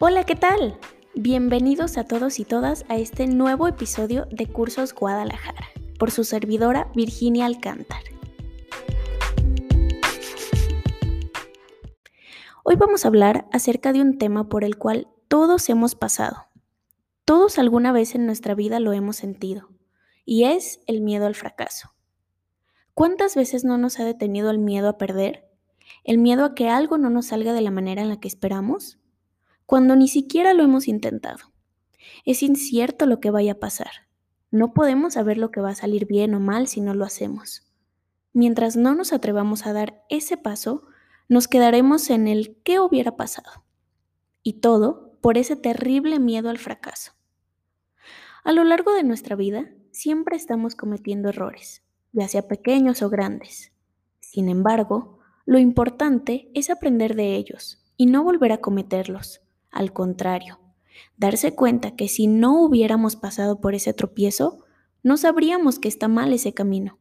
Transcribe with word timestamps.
Hola, 0.00 0.24
¿qué 0.24 0.34
tal? 0.34 0.76
Bienvenidos 1.14 1.98
a 1.98 2.04
todos 2.04 2.40
y 2.40 2.44
todas 2.44 2.84
a 2.88 2.96
este 2.96 3.28
nuevo 3.28 3.68
episodio 3.68 4.26
de 4.28 4.48
Cursos 4.48 4.92
Guadalajara, 4.92 5.68
por 6.00 6.10
su 6.10 6.24
servidora 6.24 6.90
Virginia 6.96 7.46
Alcántar. 7.46 8.02
Hoy 12.64 12.74
vamos 12.74 13.04
a 13.04 13.08
hablar 13.08 13.46
acerca 13.52 13.92
de 13.92 14.00
un 14.00 14.18
tema 14.18 14.48
por 14.48 14.64
el 14.64 14.78
cual 14.78 15.06
todos 15.28 15.68
hemos 15.68 15.94
pasado. 15.94 16.48
Todos 17.24 17.60
alguna 17.60 17.92
vez 17.92 18.16
en 18.16 18.26
nuestra 18.26 18.56
vida 18.56 18.80
lo 18.80 18.92
hemos 18.92 19.14
sentido, 19.14 19.68
y 20.24 20.42
es 20.42 20.80
el 20.88 21.02
miedo 21.02 21.26
al 21.26 21.36
fracaso. 21.36 21.94
¿Cuántas 22.94 23.36
veces 23.36 23.64
no 23.64 23.78
nos 23.78 24.00
ha 24.00 24.04
detenido 24.04 24.50
el 24.50 24.58
miedo 24.58 24.88
a 24.88 24.98
perder? 24.98 25.48
¿El 26.02 26.18
miedo 26.18 26.44
a 26.44 26.56
que 26.56 26.68
algo 26.68 26.98
no 26.98 27.10
nos 27.10 27.26
salga 27.26 27.52
de 27.52 27.60
la 27.60 27.70
manera 27.70 28.02
en 28.02 28.08
la 28.08 28.18
que 28.18 28.26
esperamos? 28.26 28.98
Cuando 29.66 29.96
ni 29.96 30.08
siquiera 30.08 30.54
lo 30.54 30.62
hemos 30.62 30.88
intentado. 30.88 31.52
Es 32.24 32.42
incierto 32.42 33.06
lo 33.06 33.20
que 33.20 33.30
vaya 33.30 33.52
a 33.52 33.58
pasar. 33.60 34.08
No 34.50 34.72
podemos 34.72 35.14
saber 35.14 35.38
lo 35.38 35.50
que 35.50 35.60
va 35.60 35.70
a 35.70 35.74
salir 35.74 36.06
bien 36.06 36.34
o 36.34 36.40
mal 36.40 36.68
si 36.68 36.80
no 36.80 36.94
lo 36.94 37.04
hacemos. 37.04 37.66
Mientras 38.32 38.76
no 38.76 38.94
nos 38.94 39.12
atrevamos 39.12 39.66
a 39.66 39.72
dar 39.72 40.04
ese 40.08 40.36
paso, 40.36 40.86
nos 41.28 41.48
quedaremos 41.48 42.10
en 42.10 42.28
el 42.28 42.56
qué 42.62 42.80
hubiera 42.80 43.16
pasado. 43.16 43.64
Y 44.42 44.54
todo 44.54 45.18
por 45.20 45.38
ese 45.38 45.56
terrible 45.56 46.18
miedo 46.18 46.50
al 46.50 46.58
fracaso. 46.58 47.12
A 48.42 48.52
lo 48.52 48.62
largo 48.64 48.92
de 48.92 49.04
nuestra 49.04 49.36
vida, 49.36 49.70
siempre 49.90 50.36
estamos 50.36 50.74
cometiendo 50.74 51.30
errores, 51.30 51.82
ya 52.12 52.28
sea 52.28 52.46
pequeños 52.46 53.00
o 53.02 53.08
grandes. 53.08 53.72
Sin 54.20 54.48
embargo, 54.48 55.20
lo 55.46 55.58
importante 55.58 56.50
es 56.54 56.68
aprender 56.68 57.14
de 57.14 57.36
ellos 57.36 57.82
y 57.96 58.06
no 58.06 58.22
volver 58.22 58.52
a 58.52 58.58
cometerlos. 58.58 59.40
Al 59.74 59.92
contrario, 59.92 60.58
darse 61.18 61.54
cuenta 61.54 61.94
que 61.94 62.08
si 62.08 62.26
no 62.26 62.58
hubiéramos 62.62 63.16
pasado 63.16 63.60
por 63.60 63.74
ese 63.74 63.92
tropiezo, 63.92 64.64
no 65.02 65.18
sabríamos 65.18 65.78
que 65.78 65.88
está 65.88 66.08
mal 66.08 66.32
ese 66.32 66.54
camino 66.54 66.98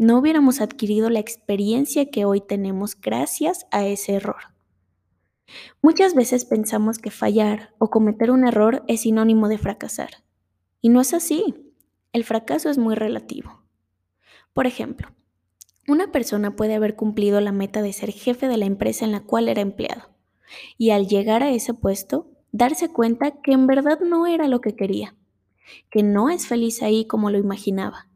no 0.00 0.16
hubiéramos 0.16 0.62
adquirido 0.62 1.10
la 1.10 1.20
experiencia 1.20 2.10
que 2.10 2.24
hoy 2.24 2.40
tenemos 2.40 2.98
gracias 2.98 3.66
a 3.70 3.84
ese 3.84 4.14
error. 4.14 4.54
Muchas 5.82 6.14
veces 6.14 6.46
pensamos 6.46 6.96
que 6.96 7.10
fallar 7.10 7.74
o 7.76 7.90
cometer 7.90 8.30
un 8.30 8.46
error 8.46 8.82
es 8.88 9.02
sinónimo 9.02 9.46
de 9.46 9.58
fracasar. 9.58 10.24
Y 10.80 10.88
no 10.88 11.02
es 11.02 11.12
así. 11.12 11.74
El 12.14 12.24
fracaso 12.24 12.70
es 12.70 12.78
muy 12.78 12.94
relativo. 12.94 13.62
Por 14.54 14.66
ejemplo, 14.66 15.08
una 15.86 16.10
persona 16.10 16.56
puede 16.56 16.76
haber 16.76 16.96
cumplido 16.96 17.42
la 17.42 17.52
meta 17.52 17.82
de 17.82 17.92
ser 17.92 18.10
jefe 18.10 18.48
de 18.48 18.56
la 18.56 18.64
empresa 18.64 19.04
en 19.04 19.12
la 19.12 19.20
cual 19.20 19.50
era 19.50 19.60
empleado 19.60 20.09
y 20.78 20.90
al 20.90 21.06
llegar 21.06 21.42
a 21.42 21.50
ese 21.50 21.74
puesto 21.74 22.28
darse 22.52 22.88
cuenta 22.88 23.40
que 23.42 23.52
en 23.52 23.66
verdad 23.66 24.00
no 24.00 24.26
era 24.26 24.48
lo 24.48 24.60
que 24.60 24.74
quería, 24.74 25.14
que 25.90 26.02
no 26.02 26.30
es 26.30 26.46
feliz 26.46 26.82
ahí 26.82 27.04
como 27.04 27.30
lo 27.30 27.38
imaginaba 27.38 28.10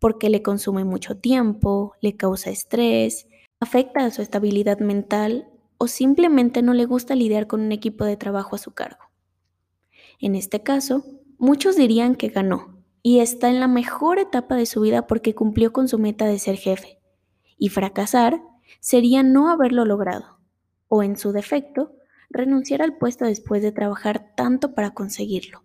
porque 0.00 0.30
le 0.30 0.42
consume 0.42 0.84
mucho 0.84 1.16
tiempo, 1.16 1.92
le 2.00 2.16
causa 2.16 2.50
estrés, 2.50 3.28
afecta 3.60 4.04
a 4.04 4.10
su 4.10 4.22
estabilidad 4.22 4.80
mental 4.80 5.48
o 5.78 5.86
simplemente 5.86 6.62
no 6.62 6.74
le 6.74 6.86
gusta 6.86 7.14
lidiar 7.14 7.46
con 7.46 7.60
un 7.60 7.70
equipo 7.70 8.04
de 8.04 8.16
trabajo 8.16 8.56
a 8.56 8.58
su 8.58 8.72
cargo. 8.72 9.04
En 10.18 10.34
este 10.34 10.62
caso, 10.62 11.04
muchos 11.38 11.76
dirían 11.76 12.16
que 12.16 12.28
ganó 12.28 12.82
y 13.02 13.20
está 13.20 13.50
en 13.50 13.60
la 13.60 13.68
mejor 13.68 14.18
etapa 14.18 14.56
de 14.56 14.66
su 14.66 14.80
vida 14.80 15.06
porque 15.06 15.34
cumplió 15.34 15.72
con 15.72 15.86
su 15.86 15.98
meta 15.98 16.26
de 16.26 16.38
ser 16.38 16.56
jefe. 16.56 16.98
Y 17.58 17.68
fracasar 17.68 18.42
sería 18.80 19.22
no 19.22 19.50
haberlo 19.50 19.84
logrado, 19.84 20.39
o 20.90 21.02
en 21.02 21.16
su 21.16 21.32
defecto, 21.32 21.96
renunciar 22.28 22.82
al 22.82 22.98
puesto 22.98 23.24
después 23.24 23.62
de 23.62 23.72
trabajar 23.72 24.34
tanto 24.36 24.74
para 24.74 24.90
conseguirlo. 24.90 25.62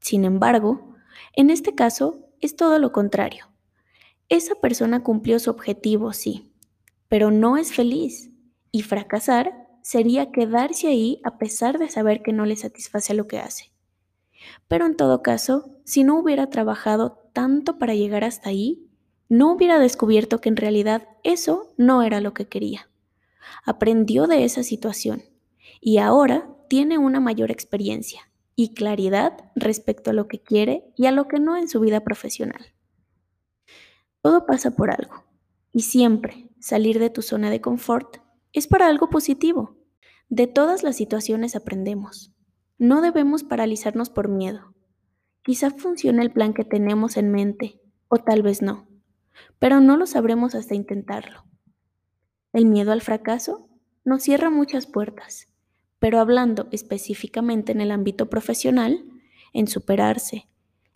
Sin 0.00 0.24
embargo, 0.24 0.94
en 1.32 1.48
este 1.50 1.74
caso, 1.74 2.28
es 2.40 2.54
todo 2.54 2.78
lo 2.78 2.92
contrario. 2.92 3.46
Esa 4.28 4.54
persona 4.54 5.02
cumplió 5.02 5.38
su 5.38 5.50
objetivo, 5.50 6.12
sí, 6.12 6.52
pero 7.08 7.30
no 7.30 7.56
es 7.56 7.72
feliz. 7.72 8.30
Y 8.70 8.82
fracasar 8.82 9.66
sería 9.82 10.30
quedarse 10.30 10.88
ahí 10.88 11.20
a 11.24 11.38
pesar 11.38 11.78
de 11.78 11.88
saber 11.88 12.22
que 12.22 12.32
no 12.32 12.44
le 12.44 12.56
satisface 12.56 13.14
lo 13.14 13.26
que 13.26 13.38
hace. 13.38 13.72
Pero 14.68 14.84
en 14.84 14.96
todo 14.96 15.22
caso, 15.22 15.78
si 15.84 16.04
no 16.04 16.18
hubiera 16.18 16.50
trabajado 16.50 17.30
tanto 17.32 17.78
para 17.78 17.94
llegar 17.94 18.24
hasta 18.24 18.50
ahí, 18.50 18.90
no 19.30 19.52
hubiera 19.52 19.78
descubierto 19.78 20.40
que 20.42 20.50
en 20.50 20.56
realidad 20.56 21.08
eso 21.22 21.72
no 21.78 22.02
era 22.02 22.20
lo 22.20 22.34
que 22.34 22.46
quería. 22.46 22.90
Aprendió 23.64 24.26
de 24.26 24.44
esa 24.44 24.62
situación 24.62 25.22
y 25.80 25.98
ahora 25.98 26.48
tiene 26.68 26.98
una 26.98 27.20
mayor 27.20 27.50
experiencia 27.50 28.30
y 28.56 28.74
claridad 28.74 29.50
respecto 29.54 30.10
a 30.10 30.14
lo 30.14 30.28
que 30.28 30.40
quiere 30.40 30.84
y 30.96 31.06
a 31.06 31.12
lo 31.12 31.28
que 31.28 31.40
no 31.40 31.56
en 31.56 31.68
su 31.68 31.80
vida 31.80 32.00
profesional. 32.00 32.74
Todo 34.22 34.46
pasa 34.46 34.70
por 34.70 34.90
algo 34.90 35.24
y 35.72 35.82
siempre 35.82 36.48
salir 36.60 36.98
de 36.98 37.10
tu 37.10 37.20
zona 37.20 37.50
de 37.50 37.60
confort 37.60 38.18
es 38.52 38.66
para 38.66 38.86
algo 38.86 39.10
positivo. 39.10 39.76
De 40.28 40.46
todas 40.46 40.82
las 40.82 40.96
situaciones 40.96 41.56
aprendemos. 41.56 42.32
No 42.78 43.02
debemos 43.02 43.44
paralizarnos 43.44 44.08
por 44.08 44.28
miedo. 44.28 44.74
Quizá 45.42 45.70
funcione 45.70 46.22
el 46.22 46.32
plan 46.32 46.54
que 46.54 46.64
tenemos 46.64 47.16
en 47.16 47.30
mente 47.30 47.80
o 48.08 48.16
tal 48.16 48.42
vez 48.42 48.62
no, 48.62 48.88
pero 49.58 49.80
no 49.80 49.96
lo 49.96 50.06
sabremos 50.06 50.54
hasta 50.54 50.74
intentarlo. 50.74 51.44
El 52.54 52.66
miedo 52.66 52.92
al 52.92 53.00
fracaso 53.00 53.68
nos 54.04 54.22
cierra 54.22 54.48
muchas 54.48 54.86
puertas. 54.86 55.48
Pero 55.98 56.20
hablando 56.20 56.68
específicamente 56.70 57.72
en 57.72 57.80
el 57.80 57.90
ámbito 57.90 58.30
profesional, 58.30 59.04
en 59.52 59.66
superarse, 59.66 60.46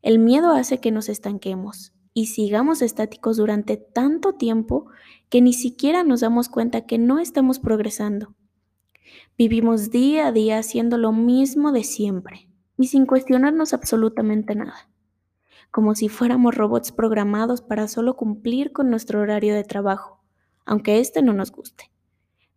el 0.01 0.21
miedo 0.21 0.53
hace 0.53 0.79
que 0.79 0.93
nos 0.93 1.09
estanquemos 1.09 1.93
y 2.15 2.27
sigamos 2.27 2.81
estáticos 2.81 3.39
durante 3.39 3.77
tanto 3.77 4.35
tiempo 4.35 4.87
que 5.31 5.41
ni 5.41 5.53
siquiera 5.53 6.05
nos 6.05 6.21
damos 6.21 6.49
cuenta 6.49 6.87
que 6.87 6.97
no 6.97 7.19
estamos 7.19 7.59
progresando. 7.59 8.37
Vivimos 9.37 9.91
día 9.91 10.29
a 10.29 10.33
día 10.33 10.59
haciendo 10.59 10.97
lo 10.97 11.11
mismo 11.11 11.73
de 11.73 11.83
siempre 11.83 12.49
y 12.79 12.87
sin 12.87 13.05
cuestionarnos 13.05 13.75
absolutamente 13.75 14.55
nada, 14.55 14.89
como 15.73 15.97
si 15.97 16.09
fuéramos 16.09 16.55
robots 16.55 16.93
programados 16.93 17.63
para 17.63 17.89
solo 17.89 18.15
cumplir 18.15 18.71
con 18.71 18.91
nuestro 18.91 19.21
horario 19.21 19.57
de 19.57 19.65
trabajo, 19.65 20.18
aunque 20.69 21.01
este 21.01 21.23
no 21.23 21.33
nos 21.33 21.51
guste 21.51 21.91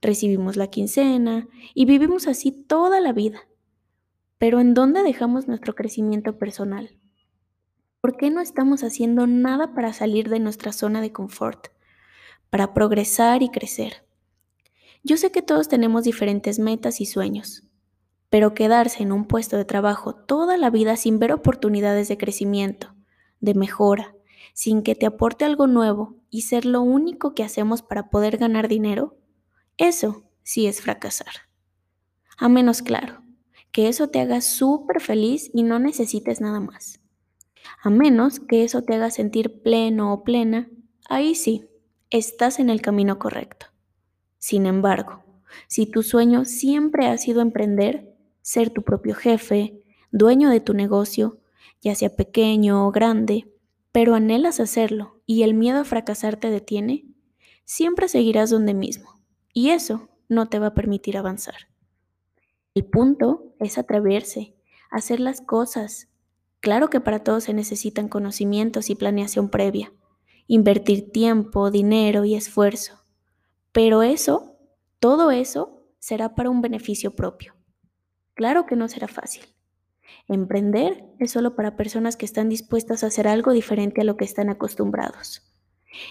recibimos 0.01 0.57
la 0.57 0.67
quincena 0.67 1.47
y 1.73 1.85
vivimos 1.85 2.27
así 2.27 2.51
toda 2.51 2.99
la 2.99 3.13
vida. 3.13 3.47
Pero 4.37 4.59
¿en 4.59 4.73
dónde 4.73 5.03
dejamos 5.03 5.47
nuestro 5.47 5.75
crecimiento 5.75 6.37
personal? 6.37 6.97
¿Por 8.01 8.17
qué 8.17 8.31
no 8.31 8.41
estamos 8.41 8.83
haciendo 8.83 9.27
nada 9.27 9.75
para 9.75 9.93
salir 9.93 10.29
de 10.29 10.39
nuestra 10.39 10.73
zona 10.73 11.01
de 11.01 11.13
confort, 11.13 11.67
para 12.49 12.73
progresar 12.73 13.43
y 13.43 13.49
crecer? 13.49 14.07
Yo 15.03 15.17
sé 15.17 15.31
que 15.31 15.43
todos 15.43 15.67
tenemos 15.67 16.03
diferentes 16.03 16.57
metas 16.57 16.99
y 16.99 17.05
sueños, 17.05 17.63
pero 18.29 18.55
quedarse 18.55 19.03
en 19.03 19.11
un 19.11 19.25
puesto 19.25 19.57
de 19.57 19.65
trabajo 19.65 20.15
toda 20.15 20.57
la 20.57 20.71
vida 20.71 20.95
sin 20.95 21.19
ver 21.19 21.31
oportunidades 21.31 22.07
de 22.07 22.17
crecimiento, 22.17 22.95
de 23.39 23.53
mejora, 23.53 24.15
sin 24.53 24.81
que 24.81 24.95
te 24.95 25.05
aporte 25.05 25.45
algo 25.45 25.67
nuevo 25.67 26.20
y 26.31 26.41
ser 26.41 26.65
lo 26.65 26.81
único 26.81 27.35
que 27.35 27.43
hacemos 27.43 27.83
para 27.83 28.09
poder 28.09 28.37
ganar 28.37 28.67
dinero, 28.67 29.17
eso 29.77 30.23
sí 30.41 30.65
es 30.65 30.81
fracasar. 30.81 31.33
A 32.37 32.49
menos 32.49 32.81
claro, 32.81 33.21
que 33.71 33.87
eso 33.87 34.07
te 34.07 34.19
haga 34.19 34.41
súper 34.41 35.01
feliz 35.01 35.51
y 35.53 35.61
no 35.61 35.77
necesites 35.77 36.41
nada 36.41 36.59
más. 36.59 36.99
A 37.83 37.89
menos 37.89 38.39
que 38.39 38.63
eso 38.63 38.81
te 38.81 38.95
haga 38.95 39.11
sentir 39.11 39.61
pleno 39.61 40.13
o 40.13 40.23
plena, 40.23 40.69
ahí 41.07 41.35
sí, 41.35 41.69
estás 42.09 42.59
en 42.59 42.69
el 42.69 42.81
camino 42.81 43.19
correcto. 43.19 43.67
Sin 44.39 44.65
embargo, 44.65 45.23
si 45.67 45.85
tu 45.85 46.01
sueño 46.01 46.45
siempre 46.45 47.07
ha 47.07 47.17
sido 47.17 47.41
emprender, 47.41 48.15
ser 48.41 48.69
tu 48.71 48.83
propio 48.83 49.15
jefe, 49.15 49.83
dueño 50.11 50.49
de 50.49 50.61
tu 50.61 50.73
negocio, 50.73 51.39
ya 51.81 51.93
sea 51.95 52.15
pequeño 52.15 52.87
o 52.87 52.91
grande, 52.91 53.51
pero 53.91 54.15
anhelas 54.15 54.59
hacerlo 54.59 55.20
y 55.31 55.43
el 55.43 55.53
miedo 55.53 55.79
a 55.79 55.85
fracasar 55.85 56.35
te 56.35 56.49
detiene, 56.49 57.05
siempre 57.63 58.09
seguirás 58.09 58.49
donde 58.49 58.73
mismo 58.73 59.21
y 59.53 59.69
eso 59.69 60.09
no 60.27 60.49
te 60.49 60.59
va 60.59 60.67
a 60.67 60.73
permitir 60.73 61.15
avanzar. 61.15 61.69
El 62.75 62.83
punto 62.83 63.55
es 63.57 63.77
atreverse, 63.77 64.57
hacer 64.89 65.21
las 65.21 65.39
cosas. 65.39 66.09
Claro 66.59 66.89
que 66.89 66.99
para 66.99 67.23
todo 67.23 67.39
se 67.39 67.53
necesitan 67.53 68.09
conocimientos 68.09 68.89
y 68.89 68.95
planeación 68.95 69.47
previa, 69.47 69.93
invertir 70.47 71.13
tiempo, 71.13 71.71
dinero 71.71 72.25
y 72.25 72.35
esfuerzo. 72.35 73.05
Pero 73.71 74.03
eso, 74.03 74.57
todo 74.99 75.31
eso, 75.31 75.87
será 75.99 76.35
para 76.35 76.49
un 76.49 76.61
beneficio 76.61 77.15
propio. 77.15 77.55
Claro 78.33 78.65
que 78.65 78.75
no 78.75 78.89
será 78.89 79.07
fácil. 79.07 79.45
Emprender 80.27 81.03
es 81.19 81.31
solo 81.31 81.55
para 81.55 81.75
personas 81.75 82.15
que 82.15 82.25
están 82.25 82.49
dispuestas 82.49 83.03
a 83.03 83.07
hacer 83.07 83.27
algo 83.27 83.51
diferente 83.51 84.01
a 84.01 84.03
lo 84.03 84.17
que 84.17 84.25
están 84.25 84.49
acostumbrados. 84.49 85.41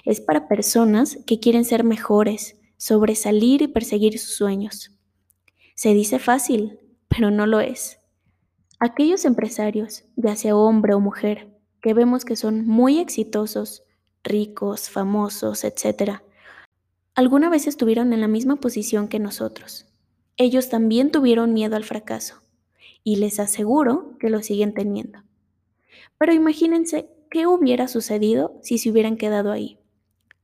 Es 0.05 0.21
para 0.21 0.49
personas 0.49 1.19
que 1.27 1.41
quieren 1.41 1.65
ser 1.65 1.85
mejores, 1.85 2.59
sobresalir 2.77 3.63
y 3.63 3.69
perseguir 3.69 4.19
sus 4.19 4.37
sueños. 4.37 4.91
Se 5.75 5.95
dice 5.95 6.19
fácil, 6.19 6.81
pero 7.09 7.31
no 7.31 7.47
lo 7.47 7.61
es. 7.61 7.99
Aquellos 8.79 9.25
empresarios, 9.25 10.05
ya 10.17 10.37
sea 10.37 10.57
hombre 10.57 10.95
o 10.95 11.01
mujer, 11.01 11.57
que 11.81 11.95
vemos 11.95 12.25
que 12.25 12.37
son 12.37 12.67
muy 12.67 12.99
exitosos, 12.99 13.85
ricos, 14.23 14.91
famosos, 14.91 15.65
etc., 15.65 16.21
alguna 17.15 17.49
vez 17.49 17.67
estuvieron 17.67 18.13
en 18.13 18.21
la 18.21 18.29
misma 18.29 18.57
posición 18.57 19.09
que 19.09 19.19
nosotros. 19.19 19.87
Ellos 20.37 20.69
también 20.69 21.11
tuvieron 21.11 21.53
miedo 21.53 21.77
al 21.77 21.85
fracaso 21.85 22.40
y 23.05 23.17
les 23.17 23.41
aseguro 23.41 24.17
que 24.19 24.31
lo 24.31 24.43
siguen 24.43 24.75
teniendo. 24.75 25.23
Pero 26.19 26.33
imagínense 26.33 27.11
qué 27.31 27.47
hubiera 27.47 27.89
sucedido 27.89 28.59
si 28.63 28.79
se 28.79 28.91
hubieran 28.91 29.17
quedado 29.17 29.53
ahí, 29.53 29.79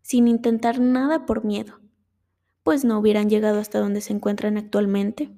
sin 0.03 0.29
intentar 0.29 0.81
nada 0.81 1.27
por 1.27 1.45
miedo, 1.45 1.81
pues 2.63 2.85
no 2.85 2.99
hubieran 2.99 3.29
llegado 3.29 3.61
hasta 3.61 3.79
donde 3.79 4.01
se 4.01 4.13
encuentran 4.13 4.57
actualmente. 4.57 5.31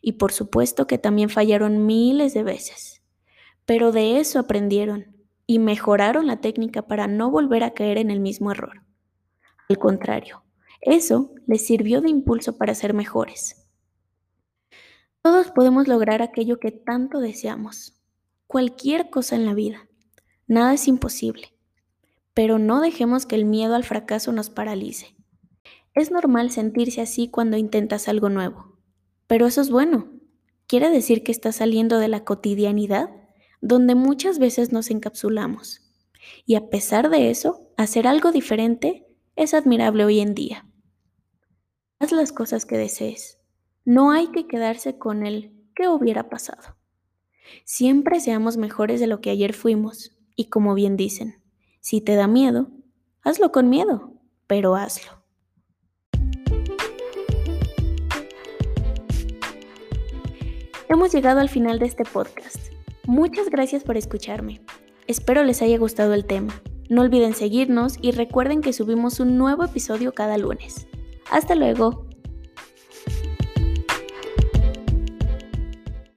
Y 0.00 0.12
por 0.12 0.32
supuesto 0.32 0.86
que 0.86 0.96
también 0.96 1.28
fallaron 1.28 1.84
miles 1.84 2.32
de 2.32 2.42
veces. 2.42 3.02
Pero 3.66 3.92
de 3.92 4.18
eso 4.18 4.38
aprendieron 4.38 5.14
y 5.46 5.58
mejoraron 5.58 6.26
la 6.26 6.40
técnica 6.40 6.82
para 6.82 7.06
no 7.06 7.30
volver 7.30 7.64
a 7.64 7.74
caer 7.74 7.98
en 7.98 8.10
el 8.10 8.20
mismo 8.20 8.50
error. 8.50 8.82
Al 9.68 9.78
contrario, 9.78 10.42
eso 10.80 11.32
les 11.46 11.66
sirvió 11.66 12.00
de 12.00 12.10
impulso 12.10 12.56
para 12.56 12.74
ser 12.74 12.94
mejores. 12.94 13.63
Todos 15.24 15.50
podemos 15.52 15.88
lograr 15.88 16.20
aquello 16.20 16.60
que 16.60 16.70
tanto 16.70 17.18
deseamos, 17.18 17.94
cualquier 18.46 19.08
cosa 19.08 19.36
en 19.36 19.46
la 19.46 19.54
vida. 19.54 19.88
Nada 20.46 20.74
es 20.74 20.86
imposible, 20.86 21.54
pero 22.34 22.58
no 22.58 22.82
dejemos 22.82 23.24
que 23.24 23.34
el 23.34 23.46
miedo 23.46 23.74
al 23.74 23.84
fracaso 23.84 24.32
nos 24.32 24.50
paralice. 24.50 25.16
Es 25.94 26.10
normal 26.10 26.50
sentirse 26.50 27.00
así 27.00 27.28
cuando 27.30 27.56
intentas 27.56 28.06
algo 28.06 28.28
nuevo. 28.28 28.76
Pero 29.26 29.46
eso 29.46 29.62
es 29.62 29.70
bueno. 29.70 30.12
Quiere 30.66 30.90
decir 30.90 31.22
que 31.22 31.32
estás 31.32 31.56
saliendo 31.56 31.98
de 31.98 32.08
la 32.08 32.22
cotidianidad 32.26 33.08
donde 33.62 33.94
muchas 33.94 34.38
veces 34.38 34.72
nos 34.72 34.90
encapsulamos. 34.90 35.80
Y 36.44 36.56
a 36.56 36.68
pesar 36.68 37.08
de 37.08 37.30
eso, 37.30 37.70
hacer 37.78 38.06
algo 38.06 38.30
diferente 38.30 39.06
es 39.36 39.54
admirable 39.54 40.04
hoy 40.04 40.20
en 40.20 40.34
día. 40.34 40.66
Haz 41.98 42.12
las 42.12 42.30
cosas 42.30 42.66
que 42.66 42.76
desees. 42.76 43.38
No 43.86 44.12
hay 44.12 44.28
que 44.28 44.46
quedarse 44.46 44.96
con 44.96 45.26
el 45.26 45.52
qué 45.74 45.88
hubiera 45.88 46.30
pasado. 46.30 46.74
Siempre 47.64 48.18
seamos 48.20 48.56
mejores 48.56 48.98
de 48.98 49.06
lo 49.06 49.20
que 49.20 49.28
ayer 49.28 49.52
fuimos. 49.52 50.16
Y 50.36 50.46
como 50.46 50.72
bien 50.72 50.96
dicen, 50.96 51.42
si 51.80 52.00
te 52.00 52.14
da 52.14 52.26
miedo, 52.26 52.70
hazlo 53.22 53.52
con 53.52 53.68
miedo, 53.68 54.14
pero 54.46 54.74
hazlo. 54.74 55.22
Hemos 60.88 61.12
llegado 61.12 61.40
al 61.40 61.50
final 61.50 61.78
de 61.78 61.84
este 61.84 62.04
podcast. 62.04 62.72
Muchas 63.04 63.50
gracias 63.50 63.84
por 63.84 63.98
escucharme. 63.98 64.62
Espero 65.06 65.44
les 65.44 65.60
haya 65.60 65.76
gustado 65.76 66.14
el 66.14 66.24
tema. 66.24 66.54
No 66.88 67.02
olviden 67.02 67.34
seguirnos 67.34 67.98
y 68.00 68.12
recuerden 68.12 68.62
que 68.62 68.72
subimos 68.72 69.20
un 69.20 69.36
nuevo 69.36 69.62
episodio 69.62 70.14
cada 70.14 70.38
lunes. 70.38 70.86
Hasta 71.30 71.54
luego. 71.54 72.13